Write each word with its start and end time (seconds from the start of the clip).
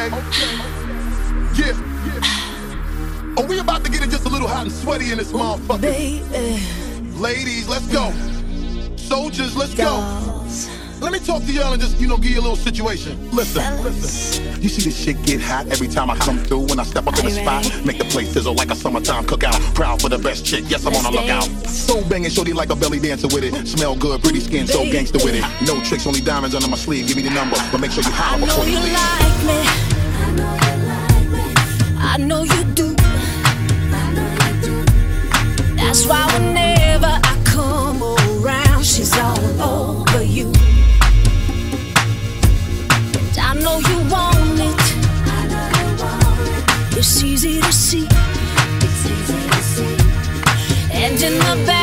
Okay. 0.00 0.16
Yeah. 1.60 1.74
Oh, 3.36 3.44
we 3.46 3.58
about 3.58 3.84
to 3.84 3.90
get 3.90 4.02
it 4.02 4.08
just 4.08 4.24
a 4.24 4.30
little 4.30 4.48
hot 4.48 4.62
and 4.62 4.72
sweaty 4.72 5.12
in 5.12 5.18
this 5.18 5.30
motherfucker. 5.30 5.82
Baby. 5.82 6.62
Ladies, 7.18 7.68
let's 7.68 7.86
go. 7.88 8.10
Soldiers, 8.96 9.54
let's 9.58 9.74
go. 9.74 10.40
Let 11.00 11.12
me 11.12 11.18
talk 11.18 11.42
to 11.42 11.52
y'all 11.52 11.72
and 11.72 11.80
just, 11.80 11.98
you 12.00 12.06
know, 12.06 12.16
give 12.16 12.32
you 12.32 12.40
a 12.40 12.42
little 12.42 12.56
situation. 12.56 13.30
Listen, 13.30 13.82
listen. 13.82 14.62
You 14.62 14.68
see 14.68 14.82
this 14.82 14.98
shit 15.02 15.22
get 15.22 15.40
hot 15.40 15.66
every 15.68 15.88
time 15.88 16.10
I 16.10 16.16
come 16.16 16.38
through. 16.38 16.60
When 16.60 16.78
I 16.78 16.84
step 16.84 17.06
up 17.06 17.18
in 17.18 17.24
the 17.26 17.30
spot, 17.30 17.84
make 17.84 17.98
the 17.98 18.04
place 18.04 18.30
sizzle 18.32 18.54
like 18.54 18.70
a 18.70 18.74
summertime 18.74 19.26
cookout. 19.26 19.74
Proud 19.74 20.00
for 20.00 20.08
the 20.08 20.18
best 20.18 20.44
chick, 20.44 20.64
yes, 20.68 20.86
I'm 20.86 20.94
on 20.94 21.04
the 21.04 21.10
lookout. 21.10 21.44
So 21.66 22.02
banging, 22.08 22.30
shorty 22.30 22.52
like 22.52 22.70
a 22.70 22.76
belly 22.76 23.00
dancer 23.00 23.28
with 23.28 23.44
it. 23.44 23.66
Smell 23.66 23.96
good, 23.96 24.22
pretty 24.22 24.40
skin, 24.40 24.66
so 24.66 24.82
gangster 24.84 25.18
with 25.24 25.34
it. 25.34 25.66
No 25.66 25.82
tricks, 25.82 26.06
only 26.06 26.20
diamonds 26.20 26.54
under 26.54 26.68
my 26.68 26.76
sleeve. 26.76 27.06
Give 27.06 27.16
me 27.16 27.22
the 27.22 27.30
number, 27.30 27.56
but 27.72 27.80
make 27.80 27.92
sure 27.92 28.02
you 28.02 28.10
holler 28.12 28.44
before 28.44 28.64
you 28.64 28.72
you 28.72 28.80
leave. 28.80 28.92
like 28.92 29.88
me. 29.88 29.89
I 32.12 32.16
know 32.18 32.42
you 32.44 32.64
do. 32.74 32.94
That's 35.76 36.06
why 36.06 36.24
whenever 36.34 37.18
I 37.30 37.42
come 37.44 38.02
around, 38.02 38.84
she's 38.84 39.16
all 39.18 39.62
over 39.62 40.22
you. 40.22 40.52
I 43.38 43.54
know 43.54 43.78
you 43.78 43.98
want 44.08 44.60
it. 44.60 44.82
It's 46.96 47.22
easy 47.22 47.60
to 47.60 47.72
see. 47.72 48.06
And 50.92 51.20
in 51.22 51.38
the 51.38 51.64
back 51.66 51.79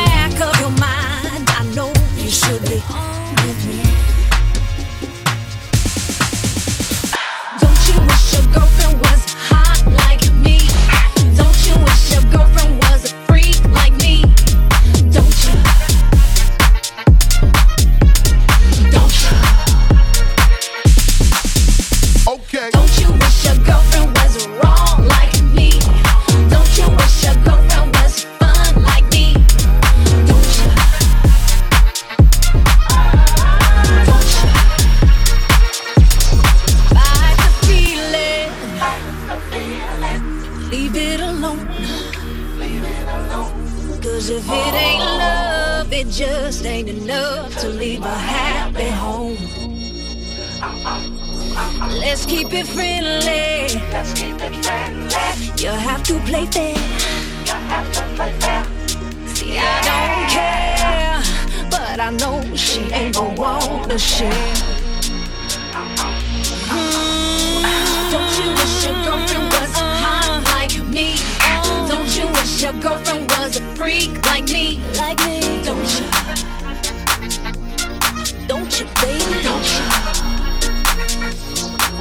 I 62.08 62.10
know 62.12 62.40
she 62.56 62.80
ain't 62.90 63.14
gonna 63.14 63.38
want 63.38 63.90
to 63.90 63.98
share. 63.98 64.32
Mm, 66.72 67.60
Don't 68.10 68.32
you 68.38 68.48
wish 68.56 68.86
your 68.86 68.94
girlfriend 69.04 69.52
was 69.52 69.72
hot 69.76 70.40
like 70.54 70.72
me? 70.88 71.16
Don't 71.86 72.08
you 72.16 72.26
wish 72.32 72.62
your 72.62 72.72
girlfriend 72.80 73.30
was 73.32 73.56
a 73.58 73.60
freak 73.76 74.24
like 74.24 74.44
me? 74.44 74.80
Like 74.96 75.18
me? 75.26 75.60
Don't 75.62 75.84
you? 76.00 76.06
Don't 78.48 78.72
you, 78.80 78.86
baby? 79.04 79.42
Don't 79.44 79.68
you? 79.68 79.84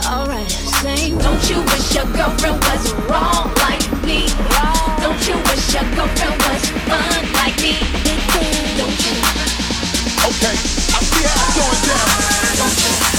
Alright, 0.08 0.50
sing. 0.50 1.18
Don't 1.18 1.50
you 1.50 1.60
wish 1.68 1.96
your 1.96 2.08
girlfriend 2.16 2.64
was 2.64 2.94
wrong 3.12 3.52
like 3.60 3.84
me? 4.08 4.30
Don't 5.04 5.20
you 5.28 5.36
wish 5.52 5.74
your 5.76 5.84
girlfriend 6.00 6.40
was 6.48 6.64
fun 6.88 7.24
like 7.34 7.60
me? 7.60 7.76
Don't 8.80 9.06
you? 9.06 9.27
Okay. 10.28 10.52
I 10.52 11.00
see 11.04 11.24
how 11.24 11.40
it's 11.40 11.56
going 11.56 13.08
down. 13.08 13.17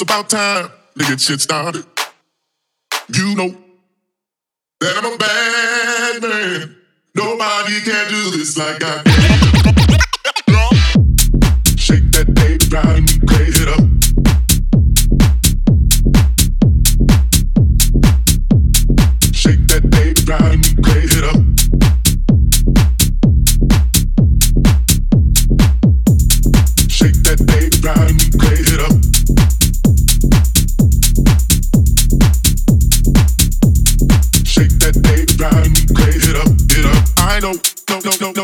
It's 0.00 0.10
about 0.10 0.30
time 0.30 0.70
to 0.98 1.04
get 1.04 1.20
shit 1.20 1.42
started. 1.42 1.84
You 3.14 3.34
know 3.34 3.54
that 4.80 4.96
I'm 4.96 5.12
a 5.12 5.18
bad 5.18 6.22
man. 6.22 6.76
Nobody 7.14 7.80
can 7.82 8.08
do 8.08 8.30
this 8.30 8.56
like 8.56 8.82
I 8.82 9.02
can. 9.02 9.12
Shake 11.76 12.10
that 12.12 12.32
baby 12.32 12.66
body. 12.70 13.09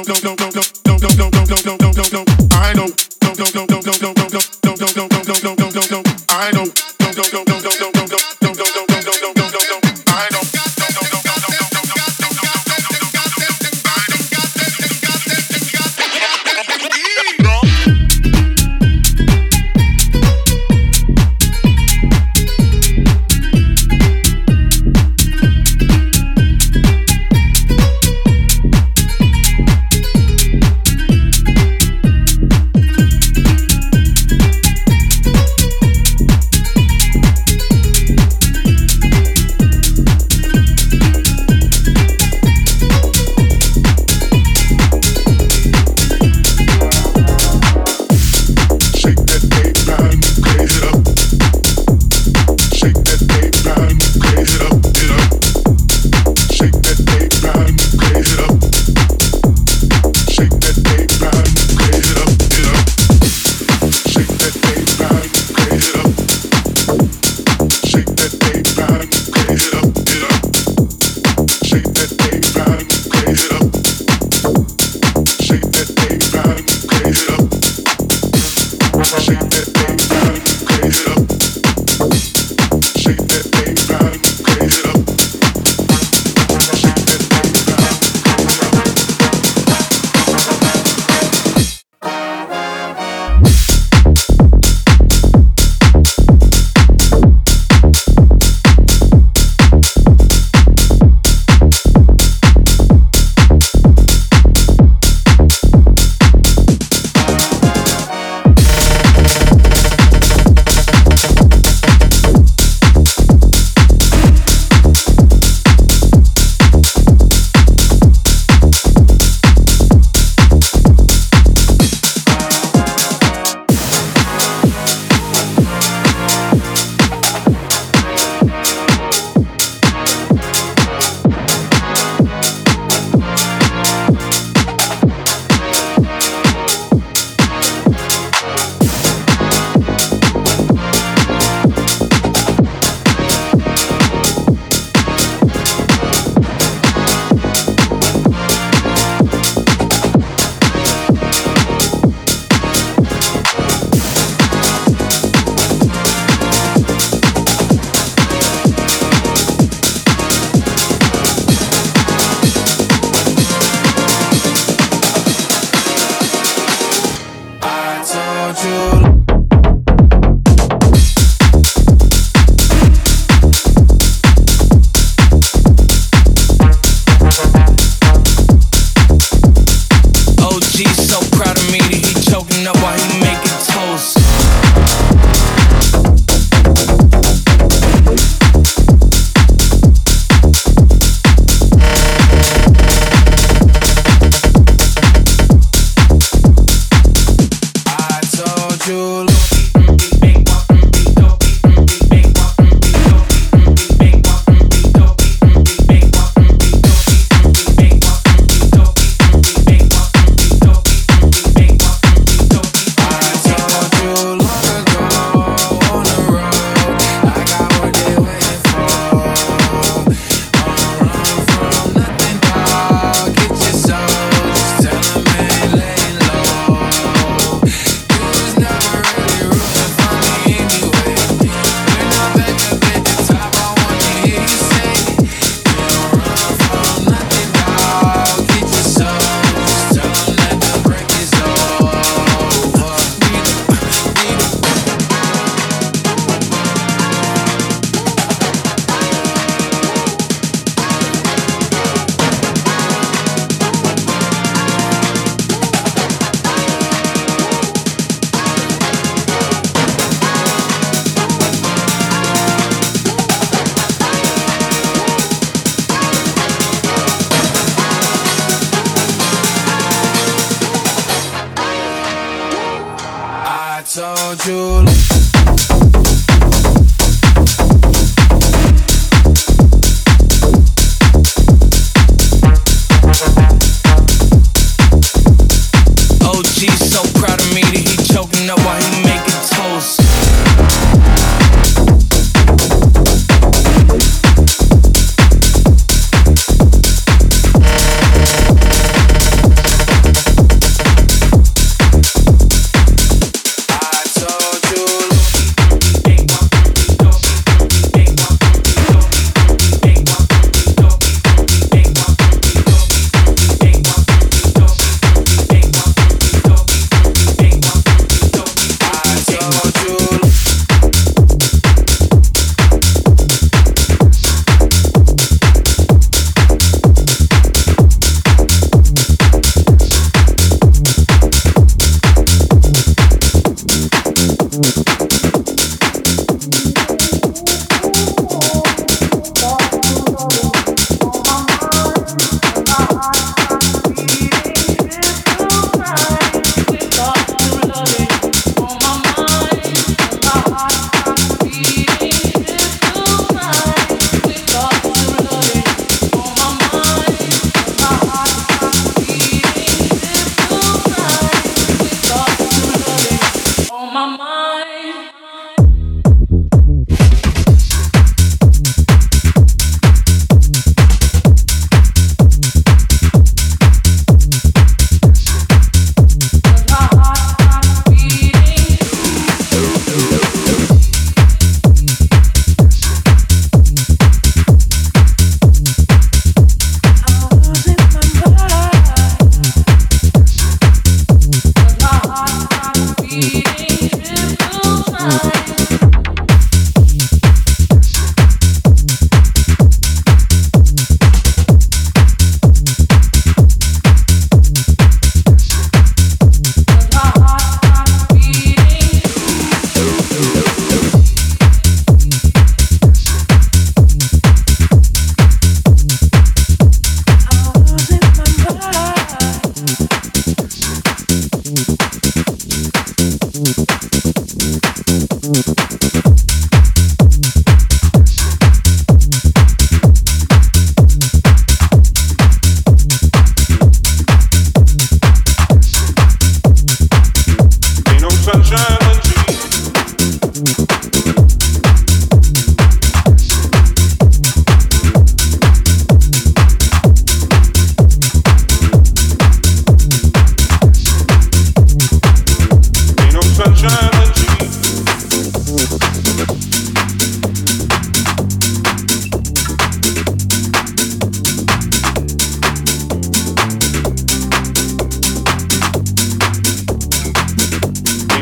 no, 0.06 0.14
no. 0.23 0.36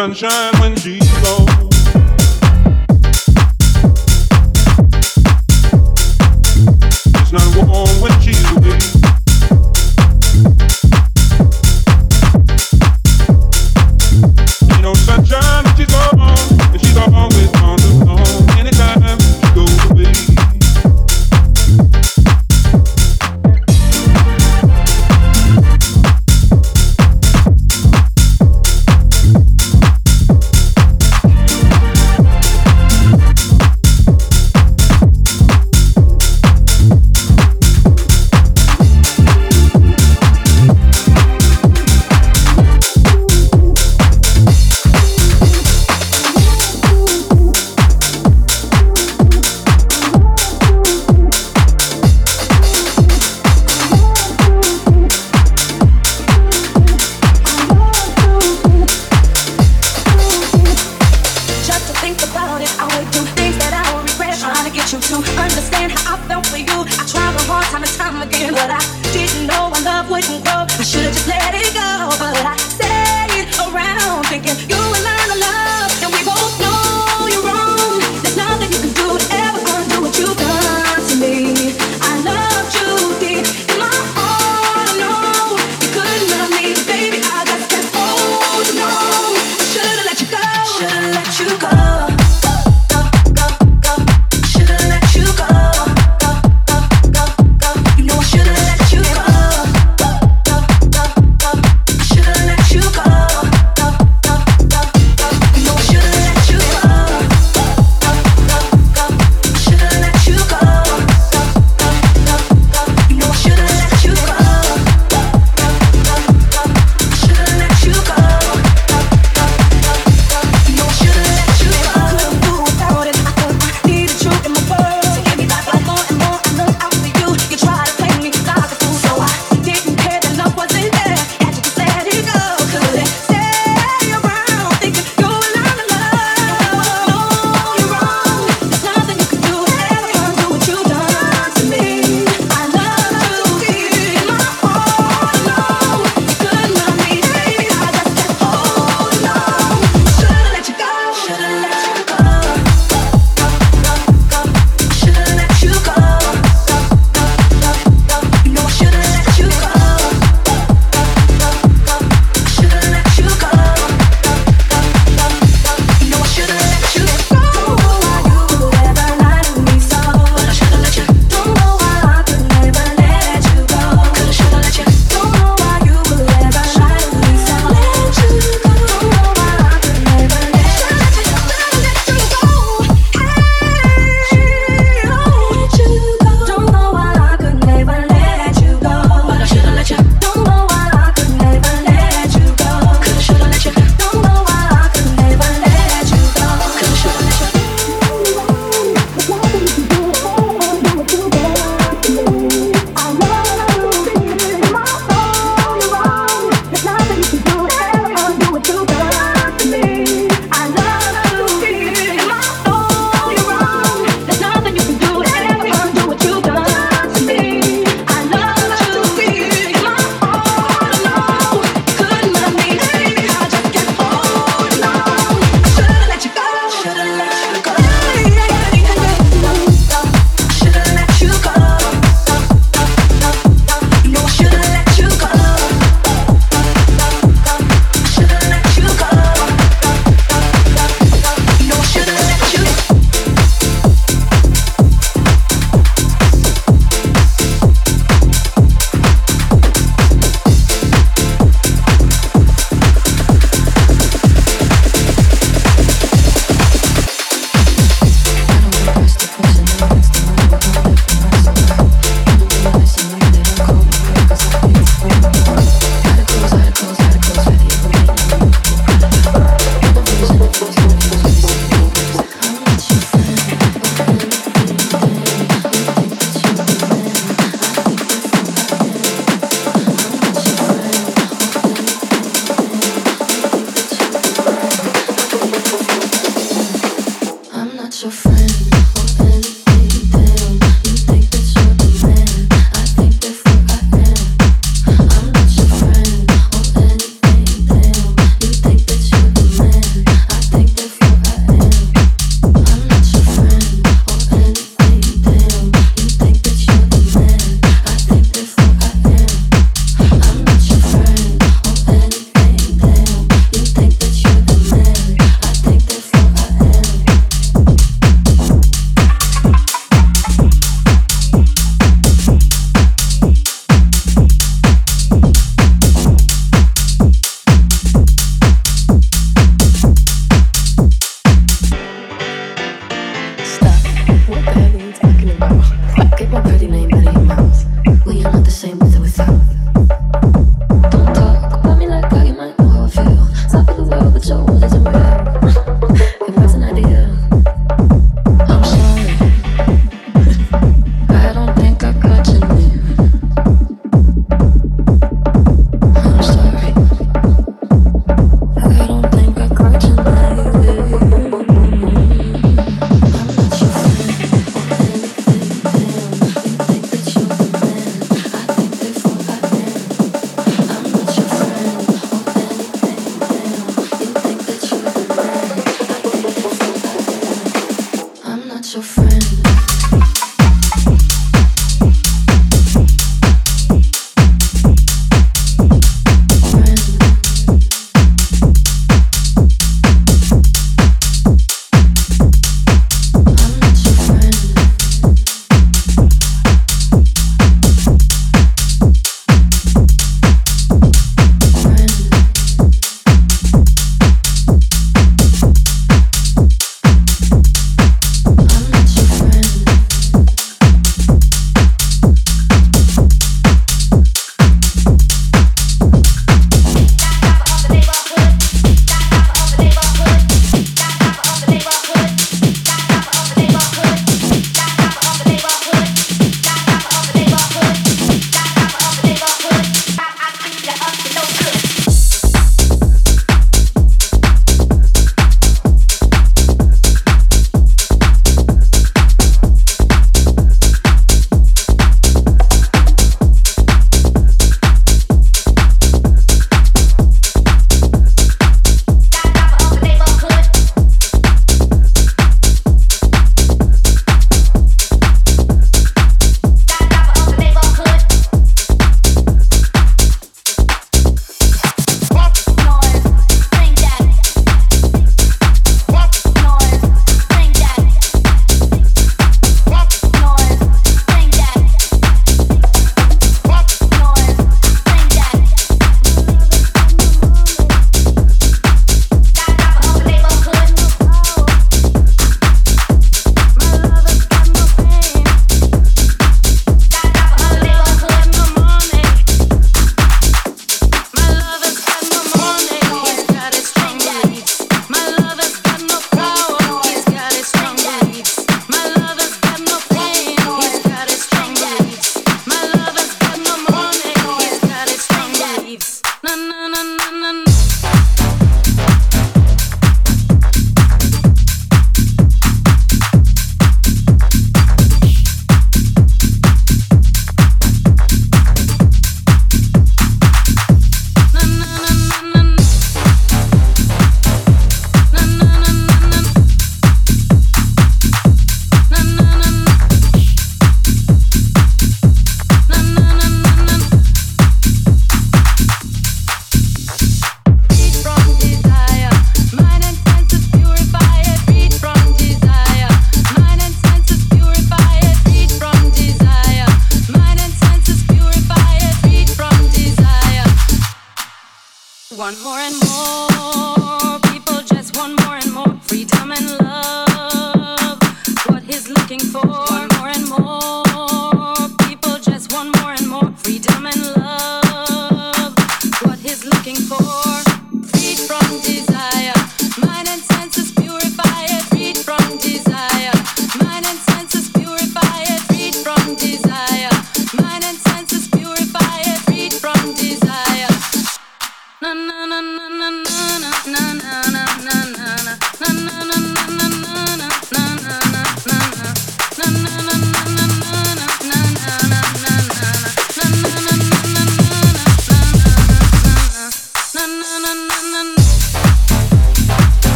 sunshine 0.00 0.58
when 0.62 0.74
she 0.76 0.99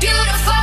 beautiful 0.00 0.55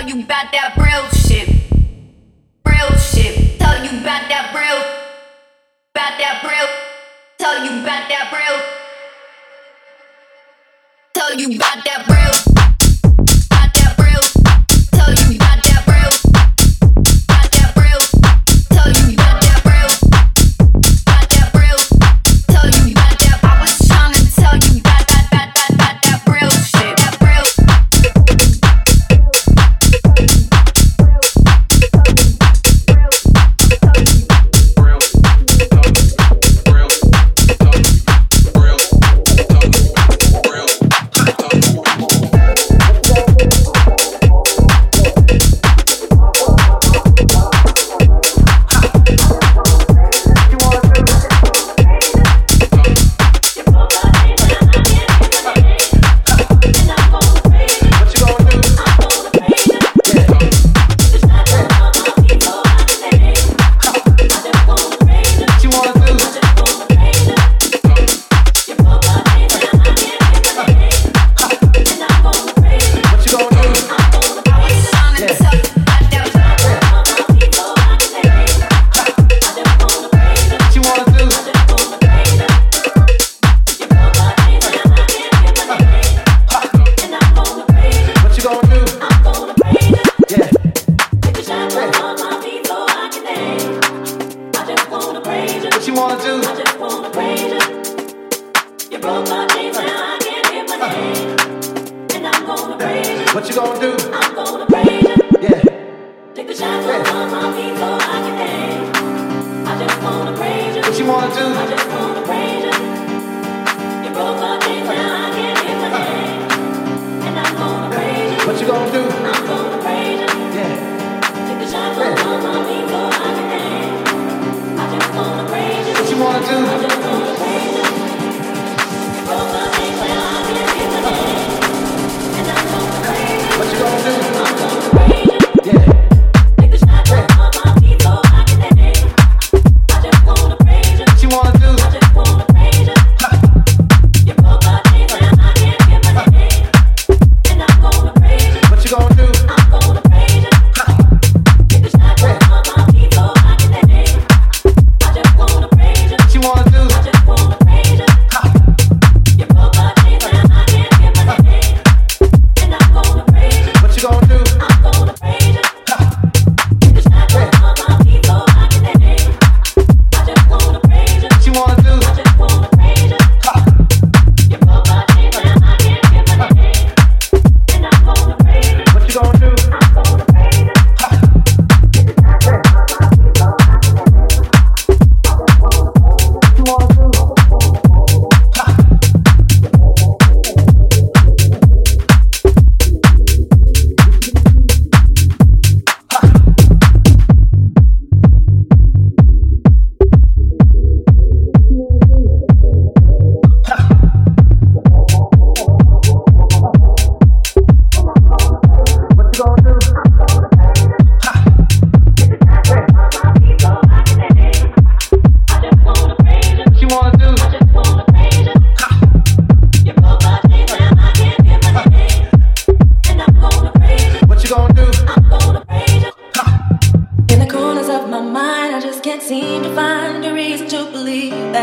tell 0.00 0.08
you 0.08 0.24
about 0.24 0.50
that 0.52 0.74
real 0.78 1.08
shit. 1.10 1.48
Real 2.64 2.98
shit, 2.98 3.58
tell 3.58 3.84
you 3.84 4.00
about 4.00 4.28
that 4.30 4.50
real. 4.54 4.80
About 5.94 6.18
that 6.18 6.42
real. 6.42 6.68
Tell 7.38 7.64
you 7.64 7.82
about 7.82 8.08
that 8.08 8.32
real. 8.32 8.62
Tell 11.12 11.34
you 11.38 11.56
about 11.56 11.84
that 11.84 12.08
real. 12.08 12.49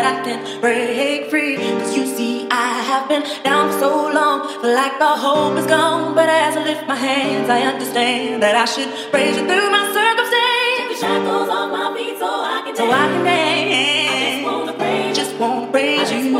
I 0.07 0.23
can 0.23 0.61
break 0.61 1.29
free. 1.29 1.57
Cause 1.57 1.97
you 1.97 2.05
see, 2.05 2.47
I 2.49 2.81
have 2.89 3.09
been 3.09 3.23
down 3.43 3.71
for 3.71 3.79
so 3.79 3.91
long, 4.13 4.47
feel 4.61 4.73
like 4.73 4.97
the 4.99 5.05
hope 5.05 5.57
is 5.57 5.65
gone. 5.65 6.15
But 6.15 6.29
as 6.29 6.55
I 6.55 6.63
lift 6.63 6.87
my 6.87 6.95
hands, 6.95 7.49
I 7.49 7.61
understand 7.61 8.41
that 8.41 8.55
I 8.55 8.65
should 8.65 8.89
praise 9.11 9.35
you 9.35 9.45
through 9.45 9.69
my 9.69 9.83
circumstance. 9.91 10.77
Take 10.79 10.89
the 10.89 10.97
shackles 11.03 11.49
off 11.49 11.71
my 11.71 11.97
feet 11.97 12.17
so 12.19 12.27
I 12.27 12.61
can 12.63 12.73
dance. 12.73 12.77
So 12.77 12.91
I 12.91 13.05
can 13.11 13.23
dance. 13.25 15.17
Just 15.17 15.35
wanna 15.37 15.67
praise 15.71 16.11
you. 16.11 16.31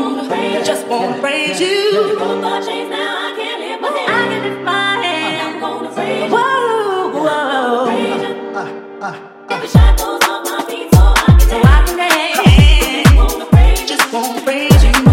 Just 0.64 0.86
wanna 0.86 1.18
praise 1.20 1.60
you. 1.60 2.16
Broke 2.16 2.40
the 2.40 2.66
chains 2.66 2.90
now, 2.90 3.26
I 3.26 3.34
can 3.36 3.56
lift 3.60 3.82
my 3.82 3.90
hands. 3.90 4.10
I 4.10 4.28
can 4.30 4.40
lift 4.48 4.62
my 4.64 4.96
hands. 5.04 5.42
I'm 5.44 5.60
gonna 5.60 5.90
praise 5.94 6.24
you. 6.24 6.36
Whoa, 6.36 7.10
whoa. 7.26 7.86
Take 7.86 8.56
ah, 8.56 8.68
ah, 9.02 9.16
ah, 9.50 9.60
the 9.60 9.66
shackles 9.66 10.08
off 10.08 10.20
my 10.20 10.24
feet 10.24 10.27
so 11.48 11.56
I 11.64 11.82
can 11.86 11.96
dance. 11.96 13.10
Dance. 13.50 13.88
Just 13.88 14.12
wanna 14.12 14.40
praise 14.42 14.84
you. 14.84 15.07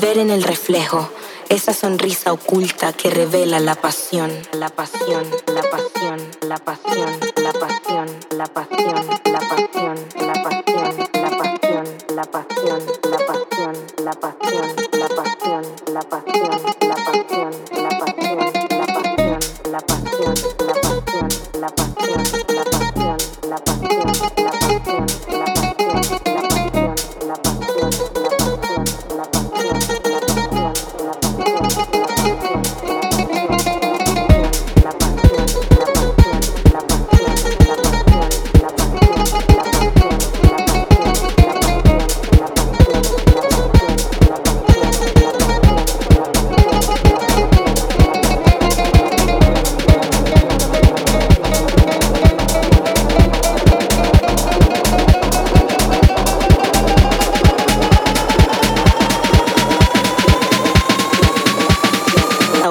ver 0.00 0.18
en 0.18 0.30
el 0.30 0.42
reflejo 0.42 1.10
esa 1.48 1.72
sonrisa 1.72 2.32
oculta 2.32 2.92
que 2.92 3.10
revela 3.10 3.60
la 3.60 3.74
pasión, 3.74 4.30
la 4.52 4.68
pasión. 4.68 5.24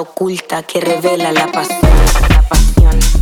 oculta 0.00 0.62
que 0.62 0.80
revela 0.80 1.32
la 1.32 1.50
pasión. 1.52 3.15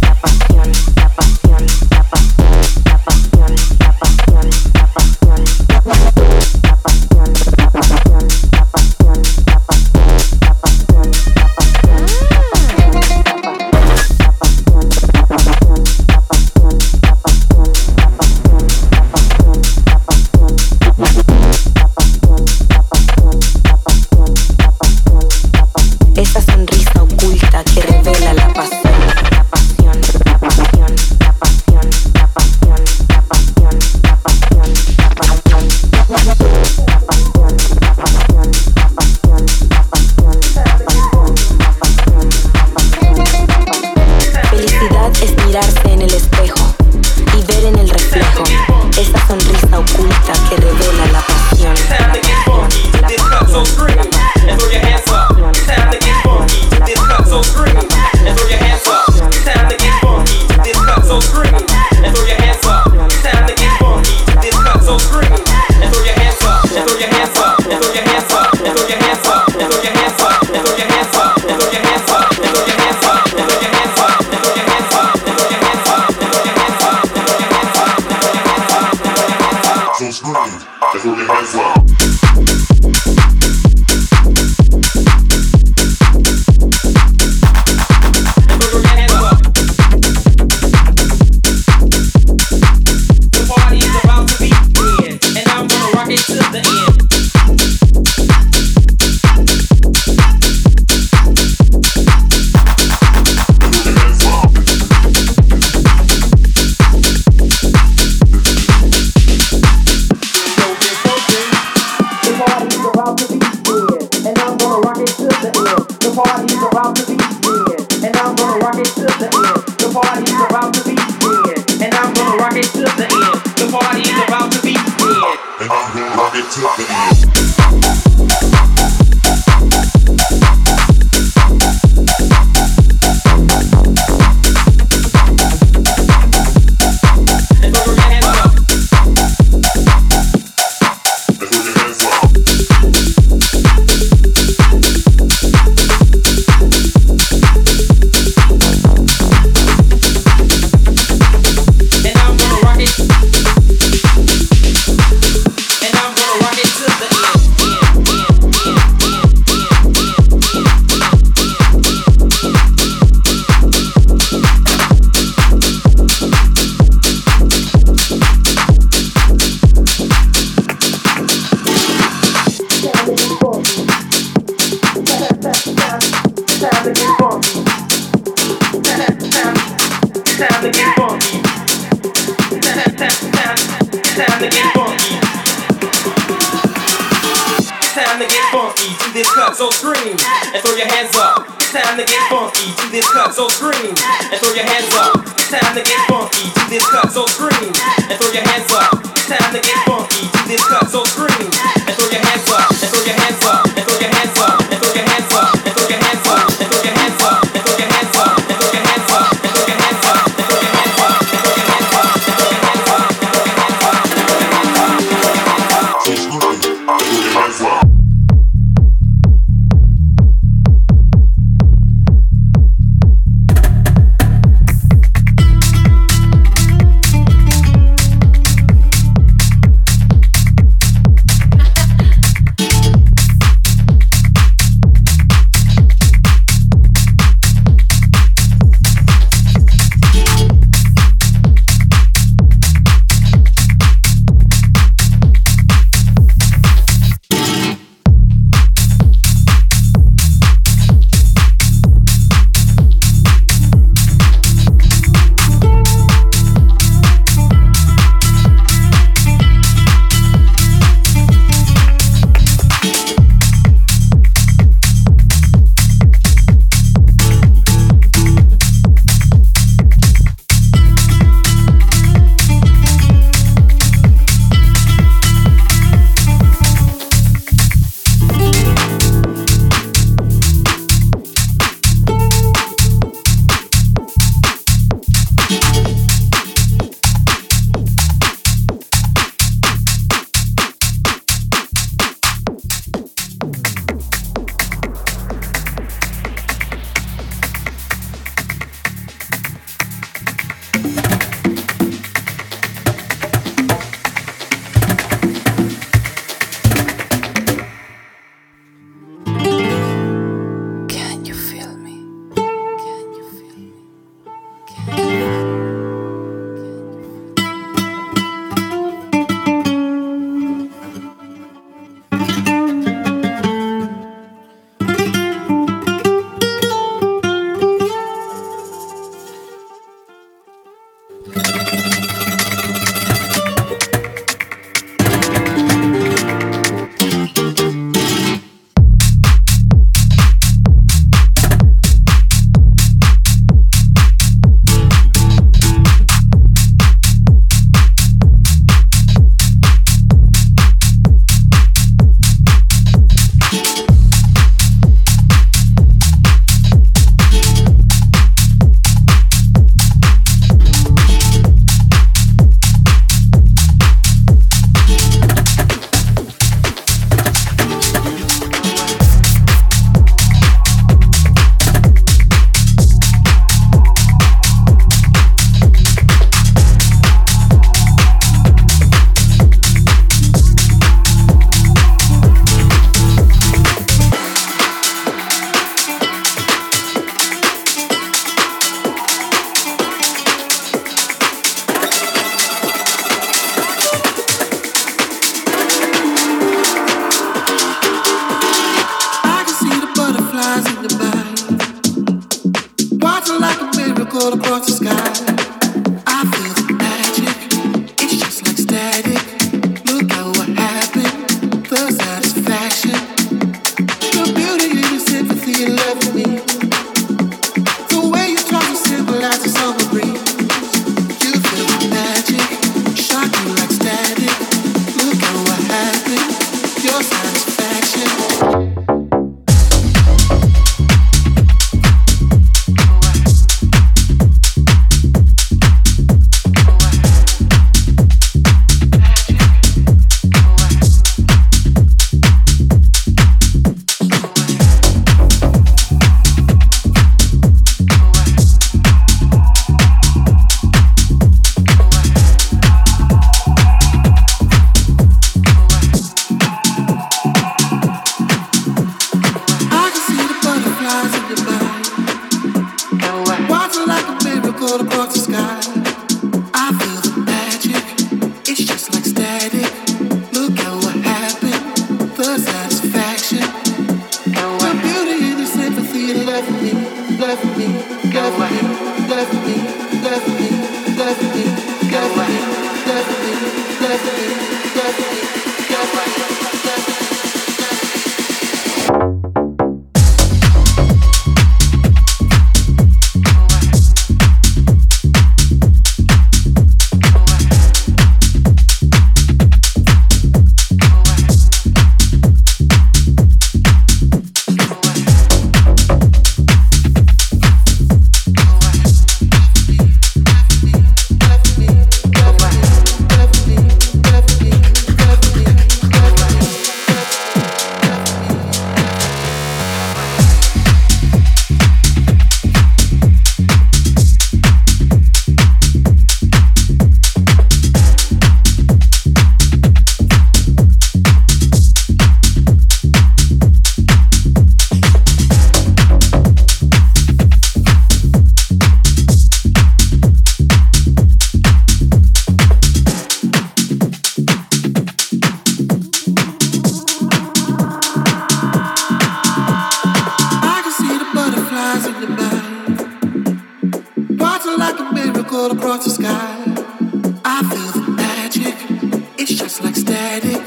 Like 559.44 559.76
static, 559.76 560.40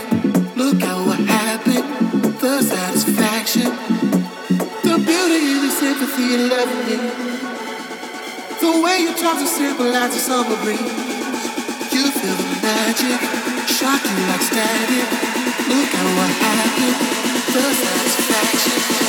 look 0.58 0.82
at 0.82 1.06
what 1.06 1.20
happened. 1.20 1.86
For 2.39 2.62
satisfaction, 2.64 3.70
the 4.82 4.98
beauty, 4.98 5.60
the 5.62 5.70
sympathy, 5.70 6.34
and 6.34 6.50
love 6.50 6.72
me. 6.88 6.98
The 8.60 8.82
way 8.82 8.98
you 9.02 9.14
the 9.38 9.45
like 14.30 14.41
static. 14.41 15.08
Look 15.70 15.93
at 15.93 16.08
what 16.18 16.32
happened, 16.41 16.98
for 17.54 17.70
satisfaction. 17.78 19.07